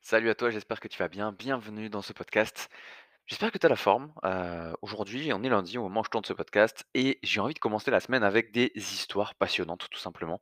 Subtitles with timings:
[0.00, 1.32] Salut à toi, j'espère que tu vas bien.
[1.32, 2.68] Bienvenue dans ce podcast.
[3.26, 4.12] J'espère que tu as la forme.
[4.24, 7.54] Heu, aujourd'hui, on est lundi au moment où je tourne ce podcast et j'ai envie
[7.54, 10.40] de commencer la semaine avec des histoires passionnantes, tout simplement.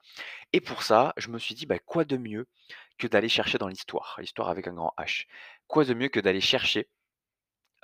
[0.52, 2.46] Et pour ça, je me suis dit: «Bah, quoi de mieux
[2.98, 5.26] que d'aller chercher dans l'histoire?» l'histoire avec un grand H.
[5.68, 6.88] Quoi de mieux que d'aller chercher,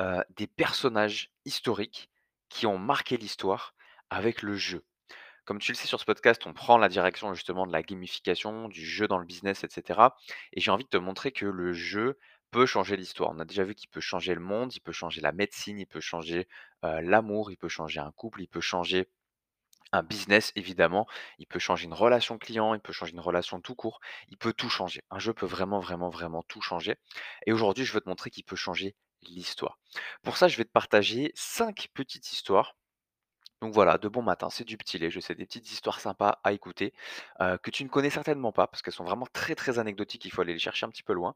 [0.01, 2.11] heu, des personnages historiques
[2.51, 3.75] qui ont marqué l'histoire
[4.11, 4.85] avec le jeu?
[5.45, 8.69] Comme tu le sais sur ce podcast, on prend la direction justement de la gamification,
[8.69, 10.17] du jeu dans le business, et cetera.
[10.53, 12.19] Et j'ai envie de te montrer que le jeu
[12.51, 13.31] peut changer l'histoire.
[13.31, 15.87] On a déjà vu qu'il peut changer le monde, il peut changer la médecine, il
[15.87, 16.49] peut changer
[16.83, 19.09] l'amour, il peut changer un couple, il peut changer
[19.93, 21.07] un business évidemment,
[21.39, 24.53] il peut changer une relation client, il peut changer une relation tout court, il peut
[24.53, 25.03] tout changer.
[25.11, 26.97] Un jeu peut vraiment, vraiment, vraiment tout changer.
[27.47, 29.79] Et aujourd'hui, je veux te montrer qu'il peut changer l'histoire.
[30.23, 32.77] Pour ça, je vais te partager cinq petites histoires
[33.65, 36.39] donc voilà, de bon matin, c'est du petit lait, je sais, des petites histoires sympas
[36.45, 36.93] à écouter,
[37.41, 40.31] heu, que tu ne connais certainement pas parce qu'elles sont vraiment très, très anecdotiques, il
[40.31, 41.35] faut aller les chercher un petit peu loin.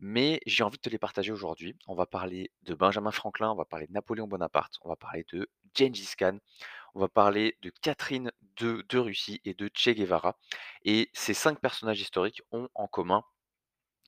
[0.00, 1.76] Mais j'ai envie de te les partager aujourd'hui.
[1.88, 5.24] On va parler de Benjamin Franklin, on va parler de Napoléon Bonaparte, on va parler
[5.32, 6.38] de Gengis Khan,
[6.94, 10.36] on va parler de Catherine de de Russie et de Che Guevara
[10.84, 13.24] et ces 5 personnages historiques ont en commun,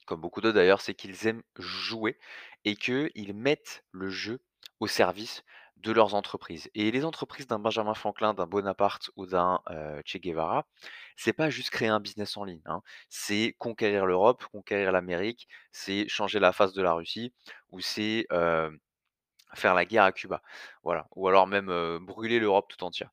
[0.07, 2.19] comme beaucoup d'autres d'ailleurs, c'est qu'ils aiment jouer
[2.65, 4.41] et qu'ils mettent le jeu
[4.81, 5.43] au service
[5.83, 6.71] de leurs entreprises.
[6.75, 9.61] Et les entreprises d'un Benjamin Franklin, d'un Bonaparte ou d'un
[10.05, 10.67] Che Guevara,
[11.17, 12.63] c'est pas juste créer un business en ligne.
[12.67, 12.83] hein.
[13.09, 17.33] C'est conquérir l'Europe, conquérir l'Amérique, c'est changer la face de la Russie,
[17.71, 18.27] ou c'est
[19.55, 20.43] faire la guerre à Cuba.
[20.83, 21.09] Voilà.
[21.17, 23.11] Ou alors même brûler l'Europe tout entière.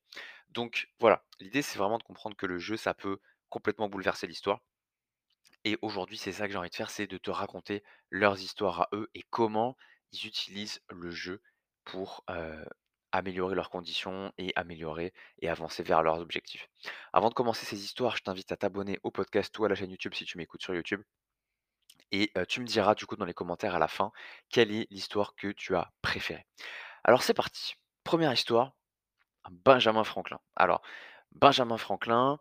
[0.50, 4.62] Donc voilà, l'idée c'est vraiment de comprendre que le jeu, ça peut complètement bouleverser l'histoire.
[5.66, 8.81] Et aujourd'hui, c'est ça que j'ai envie de faire, c'est de te raconter leurs histoires
[8.81, 9.75] à eux et comment
[10.12, 11.42] ils utilisent le jeu
[11.92, 12.23] pour
[13.12, 16.70] améliorer leurs conditions et améliorer et avancer vers leurs objectifs.
[17.14, 19.90] Avant de commencer ces histoires, je t'invite à t'abonner au podcast ou à la chaîne
[19.92, 21.02] YouTube si tu m'écoutes sur YouTube.
[22.12, 24.12] Et tu me diras du coup dans les commentaires à la fin
[24.50, 26.46] quelle est l'histoire que tu as préférée.
[27.04, 27.76] Alors c'est parti.
[28.03, 28.74] Première histoire,
[29.52, 30.40] Benjamin Franklin.
[30.56, 30.81] Alors,
[31.31, 32.40] Benjamin Franklin,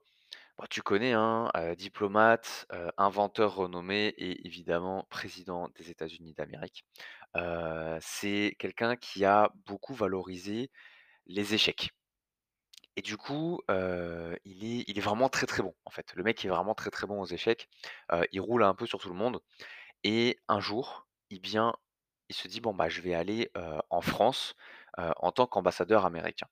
[0.58, 6.84] bah, tu connais, hein, diplomate, inventeur renommé et évidemment président des États-Unis d'Amérique.
[8.00, 10.70] C'est quelqu'un qui a beaucoup valorisé
[11.26, 11.90] les échecs
[12.96, 16.12] et du coup, il est il vraiment très, très bon, en fait.
[16.14, 17.68] Le mec est vraiment très, très bon aux échecs.
[18.32, 19.40] Il roule un peu sur tout le monde
[20.04, 21.74] et un jour, eh bien,
[22.30, 23.52] il se dit: «Bon, bah, je vais aller,
[23.90, 24.54] en France,
[24.96, 26.48] en tant qu'ambassadeur américain».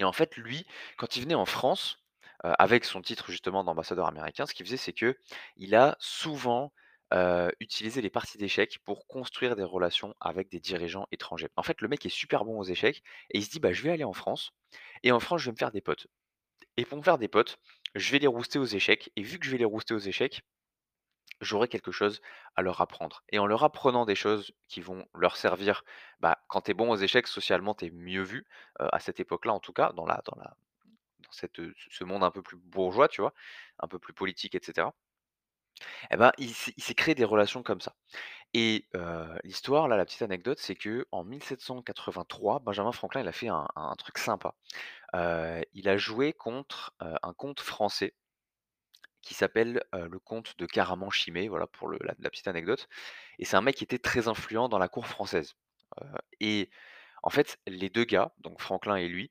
[0.00, 0.66] Et en fait, lui,
[0.96, 2.02] quand il venait en France,
[2.44, 5.16] heu, avec son titre justement d'ambassadeur américain, ce qu'il faisait, c'est que
[5.56, 6.72] il a souvent,
[7.14, 11.48] heu, utilisé les parties d'échecs pour construire des relations avec des dirigeants étrangers.
[11.56, 13.82] En fait, le mec est super bon aux échecs et il se dit: «Bah, je
[13.82, 14.52] vais aller en France
[15.02, 16.06] et en France, je vais me faire des potes
[16.76, 17.58] et pour me faire des potes,
[17.94, 20.42] je vais les rouster aux échecs et vu que je vais les rouster aux échecs,
[21.42, 22.20] j'aurai quelque chose
[22.56, 25.84] à leur apprendre et en leur apprenant des choses qui vont leur servir,
[26.20, 28.46] bah, quand tu es bon aux échecs, socialement, tu es mieux vu,
[28.80, 30.22] heu, à cette époque-là en tout cas, dans la
[31.32, 33.34] ce monde un peu plus bourgeois, tu vois?
[33.78, 34.94] Un peu plus politique et cetera.
[36.10, 37.94] Et ben, il s'est créé des relations comme ça
[38.52, 38.88] et
[39.44, 44.18] l'histoire, là, la petite anecdote, c'est qu'en 1783, Benjamin Franklin, il a fait un truc
[44.18, 44.54] sympa.
[45.14, 48.14] Il a joué contre, un comte français
[49.22, 52.88] qui s'appelle, le comte de Caraman-Chimay, voilà pour la la petite anecdote
[53.38, 55.54] et c'est un mec qui était très influent dans la cour française,
[56.40, 56.70] et
[57.22, 59.30] en fait, les 2 gars, donc Franklin et lui,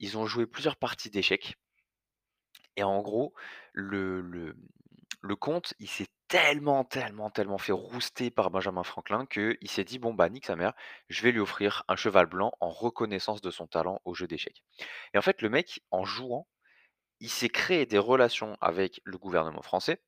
[0.00, 1.56] ils ont joué plusieurs parties d'échecs
[2.76, 3.32] Et en gros,
[5.22, 9.98] le comte, il s'est tellement, tellement, tellement fait rouster par Benjamin Franklin qu'il s'est dit:
[9.98, 10.74] «Bon, bah, nique sa mère,
[11.08, 14.62] je vais lui offrir un cheval blanc en reconnaissance de son talent au jeu d'échecs»
[15.14, 16.48] et en fait, le mec, en jouant,
[17.20, 20.02] il s'est créé des relations avec le gouvernement français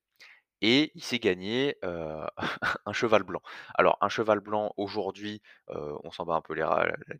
[0.61, 2.25] et il s'est gagné, heu,
[2.85, 3.41] un cheval blanc.
[3.75, 6.65] Alors un cheval blanc aujourd'hui, heu, on s'en bat un peu les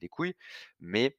[0.01, 0.35] les couilles,
[0.79, 1.17] mais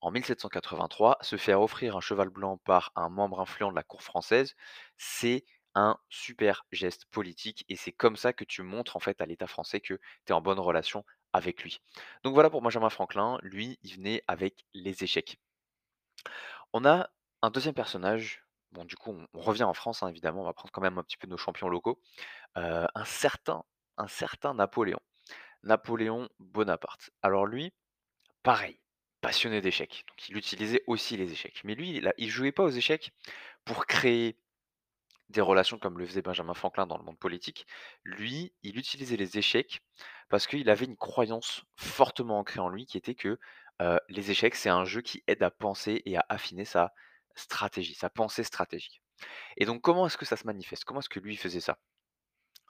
[0.00, 4.02] en 1783, se faire offrir un cheval blanc par un membre influent de la cour
[4.02, 4.54] française,
[4.96, 9.26] c'est un super geste politique et c'est comme ça que tu montres en fait à
[9.26, 11.80] l'État français que tu es en bonne relation avec lui.
[12.24, 15.38] Donc voilà pour Benjamin Franklin, lui, il venait avec les échecs.
[16.72, 17.10] On a
[17.42, 20.72] un deuxième personnage, bon du coup on, revient en France hein, évidemment, on va prendre
[20.72, 22.00] quand même un petit peu nos champions locaux,
[22.56, 23.62] euh, un certain,
[23.98, 25.00] un certain Napoléon,
[25.62, 27.10] Napoléon Bonaparte.
[27.22, 27.72] Alors lui,
[28.46, 28.78] Pareil,
[29.20, 31.62] passionné d'échecs, donc il utilisait aussi les échecs.
[31.64, 33.12] Mais lui, il il jouait pas aux échecs
[33.64, 34.38] pour créer
[35.28, 37.66] des relations comme le faisait Benjamin Franklin dans le monde politique.
[38.04, 39.80] Lui, il utilisait les échecs
[40.28, 43.38] parce qu'il avait une croyance fortement ancrée en lui qui était que,
[44.08, 46.94] les échecs, c'est un jeu qui aide à penser et à affiner sa
[47.34, 49.02] stratégie, sa pensée stratégique.
[49.56, 50.84] Et donc comment est-ce que ça se manifeste?
[50.84, 51.78] Comment est-ce que lui faisait ça?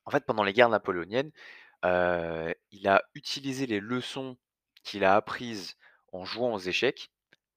[0.07, 1.33] En fait, pendant les guerres napoléoniennes,
[1.83, 4.39] il a utilisé les leçons
[4.83, 5.77] qu'il a apprises
[6.17, 7.11] en jouant aux échecs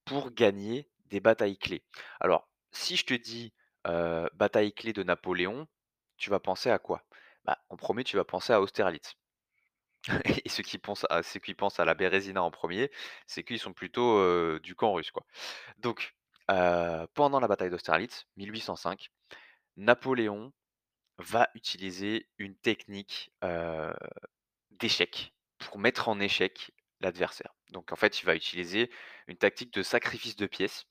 [0.04, 1.82] pour gagner des batailles clés.
[2.20, 3.52] Alors, si je te dis,
[3.84, 5.66] bataille clé de Napoléon,
[6.16, 7.04] tu vas penser à quoi?
[7.44, 9.14] Bah, en 1er, tu vas penser à Austerlitz
[10.44, 12.90] et ceux qui pensent à ceux qui pensent à la Bérésina en 1er,
[13.26, 15.24] c'est qu'ils sont plutôt, du camp russe, quoi.
[15.78, 16.14] Donc,
[16.46, 19.10] pendant la bataille d'Austerlitz, 1805,
[19.76, 20.52] Napoléon
[21.18, 23.32] va utiliser une technique,
[24.70, 27.54] d'échec pour mettre en échec l'adversaire.
[27.72, 28.90] Donc en fait, il va utiliser
[29.26, 30.86] une tactique de sacrifice de pièces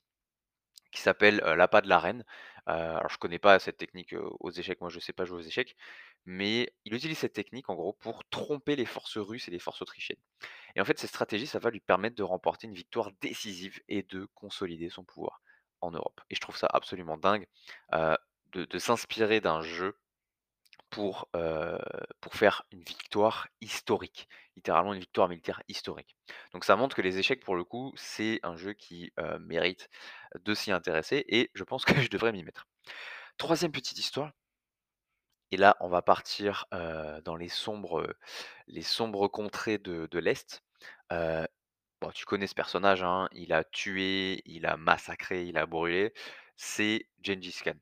[0.92, 2.24] qui s'appelle, l'appât de la reine.
[2.66, 5.76] Alors je connais pas cette technique, aux échecs, moi je sais pas jouer aux échecs,
[6.24, 9.82] mais il utilise cette technique en gros pour tromper les forces russes et les forces
[9.82, 10.20] autrichiennes.
[10.76, 14.02] Et en fait, cette stratégie, ça va lui permettre de remporter une victoire décisive et
[14.02, 15.40] de consolider son pouvoir
[15.80, 16.20] en Europe.
[16.28, 17.46] Et je trouve ça absolument dingue,
[18.52, 19.96] de s'inspirer d'un jeu
[20.90, 21.28] pour,
[22.20, 26.16] pour faire une victoire historique, littéralement une victoire militaire historique.
[26.52, 29.88] Donc ça montre que les échecs pour le coup, c'est un jeu qui, mérite
[30.44, 32.66] de s'y intéresser et je pense que je devrais m'y mettre.
[33.38, 34.32] 3e petite histoire
[35.50, 36.66] et là on va partir,
[37.24, 38.06] dans les sombres,
[38.66, 40.62] les sombres contrées de de l'Est.
[42.00, 46.14] Bon tu connais ce personnage, hein, il a tué, il a massacré, il a brûlé,
[46.56, 47.74] c'est Gengis Khan.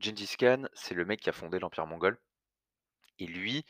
[0.00, 2.18] Gengis Khan, c'est le mec qui a fondé l'empire mongol
[3.20, 3.64] et lui,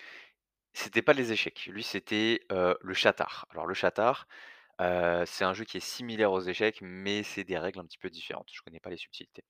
[0.72, 3.46] c'était pas les échecs, lui c'était, le Chatar.
[3.50, 4.26] Alors le Chatar,
[4.80, 7.98] heu, c'est un jeu qui est similaire aux échecs, mais c'est des règles un petit
[7.98, 8.48] peu différentes.
[8.52, 9.44] Je connais pas les subtilités.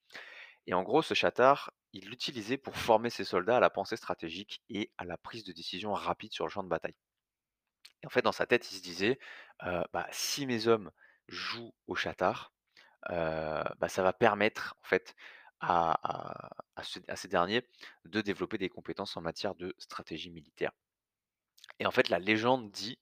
[0.67, 4.63] Et en gros, ce Chatar, il l'utilisait pour former ses soldats à la pensée stratégique
[4.71, 6.97] et à la prise de décision rapide sur le champ de bataille.
[8.03, 9.19] Et en fait, dans sa tête, il se disait,
[9.93, 10.91] «Bah, si mes hommes
[11.29, 12.53] jouent au Chatar,
[13.11, 15.15] heu, bah, ça va permettre en fait
[15.61, 15.93] à
[16.49, 17.63] à à ce à ces derniers
[18.07, 20.73] de développer des compétences en matière de stratégie militaire».
[21.79, 22.99] Et en fait, la légende dit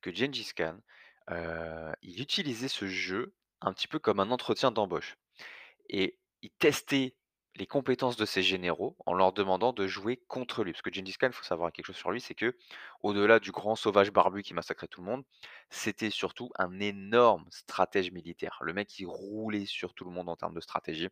[0.00, 0.78] que Gengis Khan,
[1.30, 5.16] heu, il utilisait ce jeu un petit peu comme un entretien d'embauche
[5.88, 7.16] et il testait
[7.56, 10.72] les compétences de ses généraux en leur demandant de jouer contre lui.
[10.72, 12.56] Parce que Gengis Khan, il faut savoir quelque chose sur lui, c'est que
[13.02, 15.24] au delà du grand sauvage barbu qui massacrait tout le monde,
[15.70, 18.58] c'était surtout un énorme stratège militaire.
[18.62, 21.08] Le mec, il roulait sur tout le monde en termes de stratégie.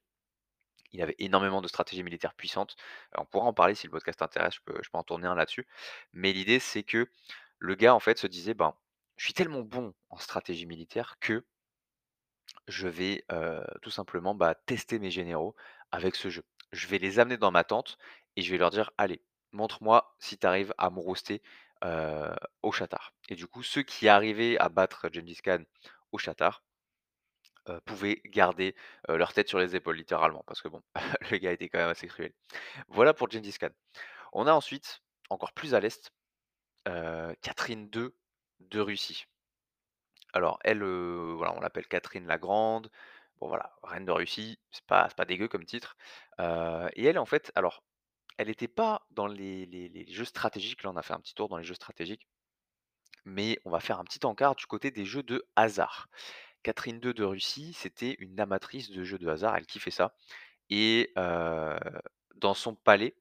[0.93, 2.77] Il avait énormément de stratégies militaires puissantes.
[3.17, 5.67] On pourra en parler si le podcast t'intéresse, je peux peux en tourner un là-dessus.
[6.13, 7.09] Mais l'idée, c'est que
[7.59, 8.75] le gars, en fait, se disait: «Ben,
[9.17, 11.45] je suis tellement bon en stratégie militaire que
[12.69, 15.55] je vais, heu, tout simplement, bah, tester mes généraux
[15.93, 16.45] avec ce jeu.
[16.73, 17.99] Je vais les amener dans ma tente
[18.37, 19.23] et je vais leur dire: «Allez,
[19.53, 21.43] montre-moi si tu arrives à me rouster,
[21.85, 22.31] heu,
[22.63, 25.63] au Chatar» et du coup, ceux qui arrivaient à battre Gengis Khan
[26.13, 26.63] au Chatar,
[27.71, 28.75] heu, pouvaient garder,
[29.11, 30.83] heu, leur tête sur les épaules littéralement parce que bon,
[31.31, 32.33] le gars était quand même assez cruel.
[32.89, 33.71] Voilà pour Gengis Khan.
[34.33, 36.13] On a ensuite, encore plus à l'est,
[36.89, 38.15] heu, Catherine II
[38.61, 39.27] de Russie.
[40.33, 42.91] Alors elle, voilà, on l'appelle Catherine la Grande.
[43.41, 45.97] Bon voilà, reine de Russie, c'est pas pas dégueu comme titre,
[46.39, 47.83] et elle, en fait, alors,
[48.39, 51.57] elle était pas dans les jeux stratégiques, là, on a fait un petit tour dans
[51.59, 52.29] les jeux stratégiques,
[53.25, 56.09] mais on va faire un petit encart du côté des jeux de hasard.
[56.63, 60.15] Catherine II de Russie, c'était une amatrice de jeux de hasard, elle kiffait ça
[60.69, 63.17] et dans son palais,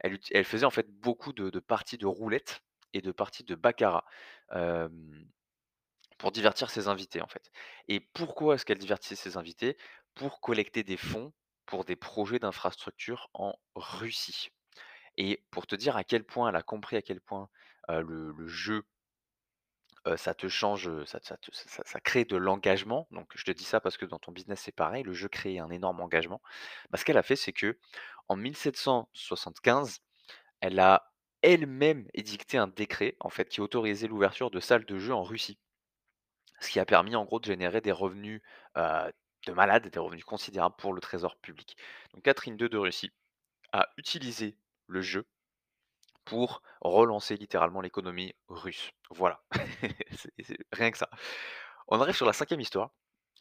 [0.00, 2.62] elle faisait, en fait, beaucoup de parties de roulette
[2.92, 4.04] et de parties de baccarat,
[6.18, 7.50] pour divertir ses invités, en fait
[7.88, 9.76] et pourquoi est-ce qu'elle divertissait ses invités?
[10.14, 11.32] Pour collecter des fonds
[11.66, 14.48] pour des projets d'infrastructure en Russie
[15.18, 17.50] et pour te dire à quel point elle a compris à quel point,
[17.88, 18.84] le jeu
[20.16, 24.18] ça te change, ça crée de l'engagement, donc je te dis ça parce que dans
[24.18, 26.40] ton business, c'est pareil, le jeu crée un énorme engagement.
[26.90, 30.00] Bah, ce qu'elle a fait, c'est qu'en 1775,
[30.60, 31.12] elle a
[31.42, 35.58] elle-même édicté un décret, en fait, qui autorisait l'ouverture de salles de jeux en Russie.
[36.60, 38.42] Ce qui a permis, en gros, de générer des revenus,
[38.74, 41.76] de malade, des revenus considérables pour le trésor public.
[42.12, 43.12] Donc Catherine II de Russie
[43.72, 44.56] a utilisé
[44.88, 45.26] le jeu
[46.28, 48.92] pour relancer littéralement l'économie russe.
[49.10, 49.42] Voilà,
[50.72, 51.08] rien que ça.
[51.88, 52.90] On arrive sur la 5e histoire.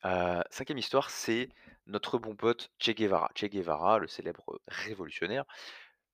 [0.05, 1.49] Heu, 5e histoire, c'est
[1.85, 3.29] notre bon pote Che Guevara.
[3.35, 5.43] Che Guevara, le célèbre révolutionnaire,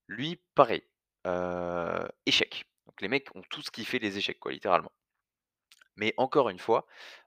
[0.08, 0.84] lui, pareil,
[1.28, 2.66] heu, échecs.
[2.88, 4.92] Donc les mecs ont tous kiffé les échecs, quoi, littéralement.
[5.96, 6.86] Mais encore une fois,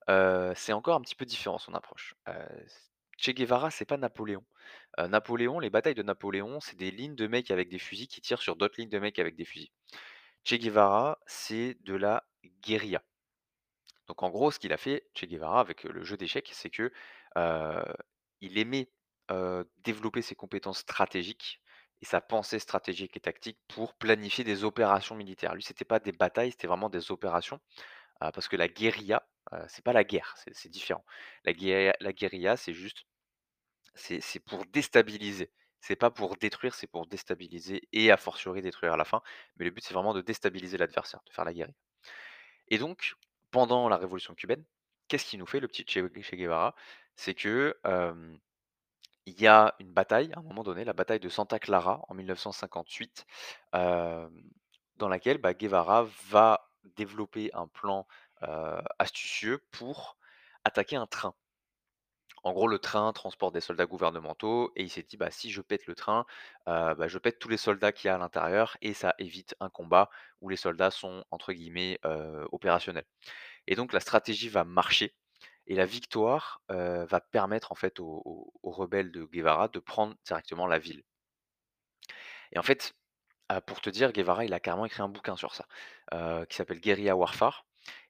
[0.08, 2.14] c'est encore un petit peu différent son approche.
[3.18, 4.44] Che Guevara, c'est pas Napoléon.
[4.98, 8.42] Napoléon, les batailles de Napoléon, c'est des lignes de mecs avec des fusils qui tirent
[8.42, 9.70] sur d'autres lignes de mecs avec des fusils.
[10.44, 12.24] Che Guevara, c'est de la
[12.62, 13.02] guérilla.
[14.06, 16.92] Donc en gros, ce qu'il a fait, Che Guevara, avec, le jeu d'échecs, c'est que,
[18.40, 18.90] il aimait,
[19.78, 21.60] développer ses compétences stratégiques
[22.02, 25.54] et sa pensée stratégique et tactique pour planifier des opérations militaires.
[25.54, 27.60] Lui, c'était pas des batailles, c'était vraiment des opérations,
[28.20, 29.26] parce que la guérilla,
[29.68, 31.04] c'est pas la guerre, c'est différent.
[31.44, 33.06] La gué la guérilla, c'est juste
[33.94, 35.50] c'est pour déstabiliser.
[35.80, 39.22] C'est pas pour détruire, c'est pour déstabiliser et a fortiori détruire à la fin.
[39.56, 41.74] Mais le but, c'est vraiment de déstabiliser l'adversaire, de faire la guérilla.
[42.68, 43.14] Et donc,
[43.50, 44.64] pendant la révolution cubaine,
[45.08, 46.74] qu'est-ce qu'il nous fait le petit Che Guevara?
[47.16, 47.76] C'est que,
[49.26, 53.26] y a une bataille, à un moment donné, la bataille de Santa Clara en 1958,
[53.72, 54.50] hem,
[54.96, 58.06] dans laquelle, bah, Guevara va développer un plan,
[58.98, 60.18] astucieux pour
[60.64, 61.34] attaquer un train.
[62.44, 65.60] En gros, le train transporte des soldats gouvernementaux et il s'est dit: «Bah, si je
[65.60, 66.24] pète le train,
[66.68, 69.54] heu, bah, je pète tous les soldats qu'il y a à l'intérieur et ça évite
[69.60, 70.08] un combat
[70.40, 73.04] où les soldats sont entre guillemets, heu, opérationnels»
[73.68, 75.14] et donc la stratégie va marcher
[75.68, 80.78] et la victoire, va permettre en fait aux rebelles de Guevara de prendre directement la
[80.80, 81.04] ville.
[82.52, 82.94] Et en fait,
[83.66, 85.66] pour te dire, Guevara, il a carrément écrit un bouquin sur ça,
[86.46, 87.66] qui s'appelle Guerilla Warfare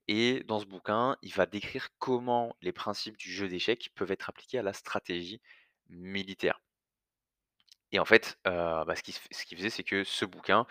[0.08, 4.28] et dans ce bouquin, il va décrire comment les principes du jeu d'échecs peuvent être
[4.30, 5.40] appliqués à la stratégie
[5.88, 6.60] militaire.
[7.92, 8.50] Et en fait, heu,
[8.86, 10.66] bah, ce qu'il ce faisait, c'est que ce bouquin,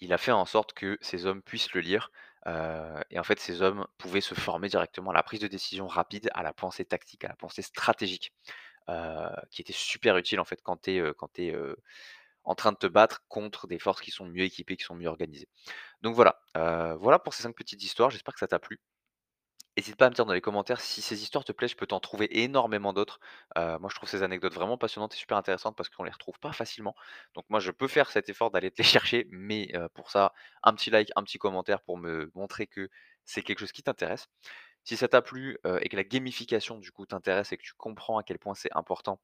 [0.00, 2.10] il a fait en sorte que ces hommes puissent le lire,
[2.46, 5.86] heu et en fait, ces hommes pouvaient se former directement à la prise de décision
[5.88, 8.32] rapide, à la pensée tactique, à la pensée stratégique,
[8.90, 11.02] heu, qui était super utile, en fait, quand tu es,
[12.44, 15.08] en train de te battre contre des forces qui sont mieux équipées, qui sont mieux
[15.08, 15.48] organisées.
[16.02, 18.80] Donc voilà, heu, voilà pour ces 5 petites histoires, j'espère que ça t'a plu.
[19.76, 21.86] Hésite pas à me dire dans les commentaires si ces histoires te plaisent, je peux
[21.88, 23.18] t'en trouver énormément d'autres.
[23.58, 26.38] Heu, moi je trouve ces anecdotes vraiment passionnantes et super intéressantes parce qu'on les retrouve
[26.38, 26.94] pas facilement.
[27.34, 30.32] Donc moi je peux faire cet effort d'aller te les chercher, mais heu, pour ça,
[30.62, 32.88] un petit like, un petit commentaire pour me montrer que
[33.24, 34.28] c'est quelque chose qui t'intéresse.
[34.84, 38.18] Si ça t'a plu, et que la gamification du coup t'intéresse et que tu comprends
[38.18, 39.20] à quel point c'est important,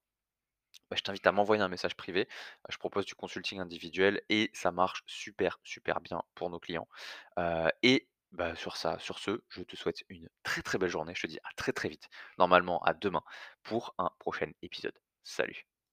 [0.91, 2.29] bah, je t'invite à m'envoyer un message privé.
[2.69, 6.89] Je propose du consulting individuel et ça marche super, super bien pour nos clients.
[7.83, 11.15] Et bah, sur ça sur ce, je te souhaite une très, très belle journée.
[11.17, 12.09] Je te dis à très, très vite,
[12.39, 13.23] normalement à demain
[13.63, 14.99] pour un prochain épisode.
[15.25, 15.70] Salut.